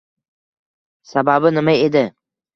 [1.11, 2.05] Sababi nima edi?